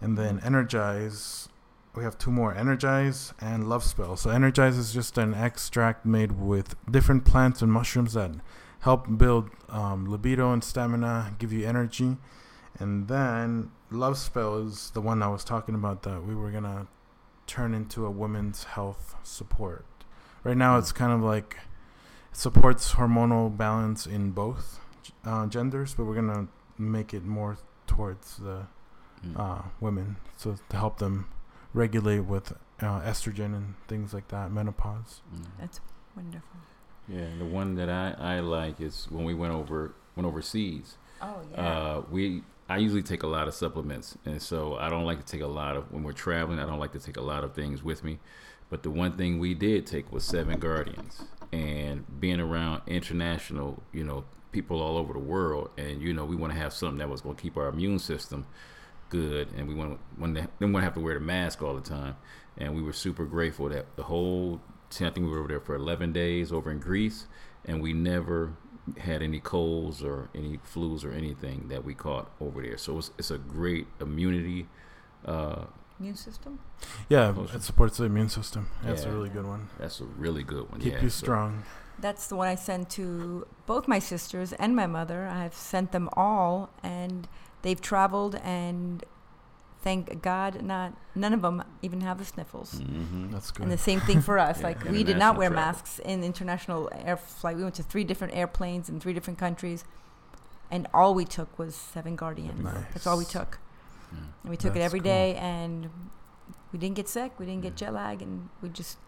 [0.00, 1.48] and then energize.
[1.96, 2.54] We have two more.
[2.54, 4.16] Energize and love spell.
[4.16, 8.30] So energize is just an extract made with different plants and mushrooms that
[8.80, 12.16] help build um, libido and stamina give you energy.
[12.78, 16.86] And then love spell is the one i was talking about that we were gonna
[17.46, 19.84] turn into a women's health support
[20.44, 21.56] right now it's kind of like
[22.30, 24.78] it supports hormonal balance in both
[25.24, 26.46] uh, genders but we're gonna
[26.78, 28.66] make it more towards the
[29.22, 29.38] Mm.
[29.38, 31.26] uh, women, so to help them
[31.74, 35.20] regulate with uh, estrogen and things like that, menopause.
[35.30, 35.44] Mm.
[35.60, 35.78] That's
[36.16, 36.58] wonderful.
[37.06, 40.96] Yeah, the one that I, I like is when we went over went overseas.
[41.20, 45.18] Oh Uh, we I usually take a lot of supplements, and so I don't like
[45.18, 46.60] to take a lot of when we're traveling.
[46.60, 48.20] I don't like to take a lot of things with me.
[48.68, 54.04] But the one thing we did take was Seven Guardians, and being around international, you
[54.04, 57.08] know, people all over the world, and you know, we want to have something that
[57.08, 58.46] was going to keep our immune system
[59.08, 61.74] good, and we want when they didn't want to have to wear the mask all
[61.74, 62.14] the time.
[62.56, 64.60] And we were super grateful that the whole
[64.92, 67.26] I think we were over there for eleven days over in Greece,
[67.64, 68.52] and we never
[68.98, 72.78] had any colds or any flus or anything that we caught over there.
[72.78, 74.66] So it's, it's a great immunity.
[75.24, 75.64] Uh,
[75.98, 76.58] Immune system.
[77.10, 77.56] Yeah, Lotion.
[77.56, 78.68] it supports the immune system.
[78.82, 79.68] That's a really good one.
[79.78, 80.80] that's a really good one.
[80.80, 81.62] Keep yeah, you so- strong.
[81.98, 85.26] That's the one I sent to both my sisters and my mother.
[85.26, 87.28] I've sent them all, and
[87.60, 89.04] they've traveled, and
[89.82, 92.74] thank God, not none of them even have the sniffles.
[92.80, 93.30] Mhm.
[93.32, 93.62] That's good.
[93.64, 94.58] And the same thing for us.
[94.60, 95.72] Yeah, like we did not wear travel.
[95.72, 97.56] masks in international air flight.
[97.56, 99.84] We went to three different airplanes in three different countries,
[100.70, 102.62] and all we took was Seven Guardians.
[102.92, 103.58] That's all we took,
[104.12, 104.18] Yeah.
[104.42, 105.04] and we took it That's every cool.
[105.12, 105.90] day, and
[106.72, 107.32] we didn't get sick.
[107.38, 107.86] We didn't get Yeah.
[107.88, 108.98] jet lag, and we just.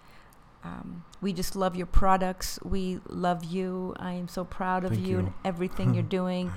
[0.64, 2.56] Um, we just love your products.
[2.64, 3.96] We love you.
[3.98, 6.52] I am so proud of Thank you, and everything you're doing.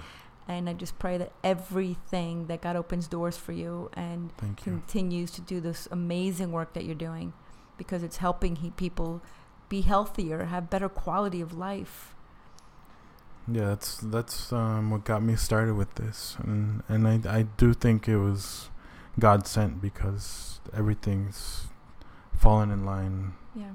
[0.48, 4.72] And I just pray that everything that God opens doors for you and Thank you.
[4.74, 7.34] continues to do this amazing work that you're doing
[7.78, 9.22] because it's helping he, people
[9.70, 12.14] be healthier, have better quality of life.
[13.48, 17.74] Yeah, that's that's um, what got me started with this, and and I I do
[17.76, 18.70] think it was
[19.20, 21.68] God sent because everything's
[22.36, 23.74] fallen in line Yeah.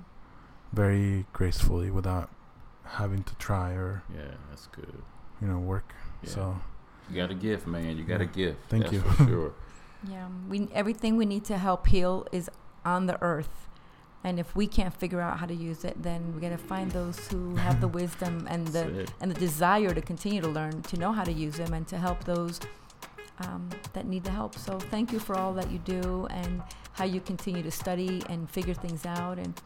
[0.73, 2.31] very gracefully without
[2.85, 5.03] having to try or Yeah, that's good.
[5.41, 5.95] you know work.
[6.23, 6.31] Yeah.
[6.31, 6.57] So
[7.09, 7.97] You got a gift, man.
[7.97, 8.59] You got a gift.
[8.69, 9.01] Thank That's you.
[9.01, 9.53] For sure.
[10.09, 10.29] Yeah.
[10.49, 12.49] We everything we need to help heal is
[12.87, 13.69] on the earth.
[14.25, 16.91] And if we can't figure out how to use it, then we got to find
[16.91, 20.97] those who have the wisdom and the and the desire to continue to learn, to
[20.99, 22.61] know how to use them, and to help those
[23.41, 24.57] um, that need the help.
[24.57, 26.63] So thank you for all that you do and
[26.93, 29.61] how you continue to study and figure things out, and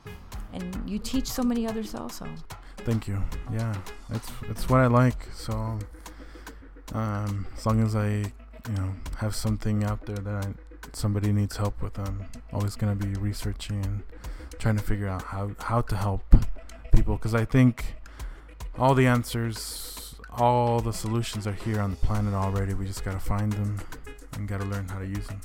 [0.53, 2.27] and you teach so many others also.
[2.79, 3.23] Thank you.
[3.53, 3.75] Yeah,
[4.11, 5.27] it's it's what I like.
[5.35, 5.79] So,
[6.95, 10.55] um, as long as I, you know, have something out there that I,
[10.93, 14.03] somebody needs help with, I'm always gonna be researching and
[14.59, 16.23] trying to figure out how how to help
[16.95, 17.17] people.
[17.17, 17.97] Because I think
[18.79, 22.75] all the answers, all the solutions are here on the planet already.
[22.75, 23.81] We just gotta find them
[24.35, 25.41] and gotta learn how to use them.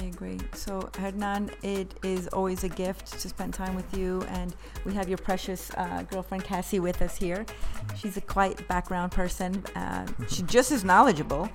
[0.00, 0.38] I agree.
[0.54, 4.22] So, Hernan, it is always a gift to spend time with you.
[4.28, 4.54] And
[4.86, 7.44] we have your precious uh, girlfriend, Cassie, with us here.
[7.96, 9.62] She's a quite background person.
[9.76, 11.50] Uh, she's just as knowledgeable.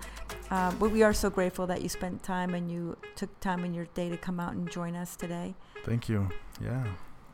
[0.52, 3.74] Uh, but we are so grateful that you spent time and you took time in
[3.74, 5.56] your day to come out and join us today.
[5.84, 6.30] Thank you.
[6.62, 6.86] Yeah,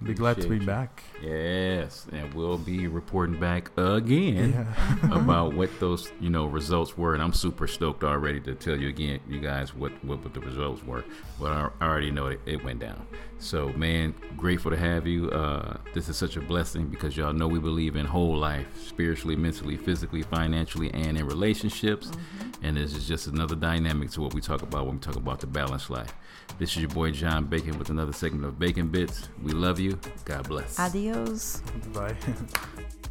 [0.03, 0.65] be glad to be you.
[0.65, 1.03] back.
[1.21, 4.51] Yes, and we'll be reporting back again.
[4.51, 5.11] Yeah.
[5.11, 8.89] about what those you know results were, and I'm super stoked already to tell you
[8.89, 11.03] again, you guys, what what, what the results were.
[11.39, 13.05] But I, I already know it, it went down.
[13.37, 15.29] So man, grateful to have you.
[15.29, 19.35] Uh, this is such a blessing because y'all know we believe in whole life, spiritually,
[19.35, 22.11] mentally, physically, financially, and in relationships.
[22.63, 25.39] And this is just another dynamic to what we talk about when we talk about
[25.39, 26.13] the balanced life.
[26.59, 29.27] This is your boy John Bacon with another segment of Bacon Bitz.
[29.41, 29.99] We love you.
[30.25, 30.79] God bless.
[30.79, 31.61] Adios.
[31.93, 32.15] Bye.